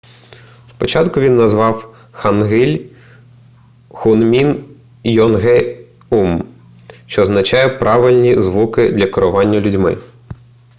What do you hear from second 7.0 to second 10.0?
що означає правильні звуки для керування людьми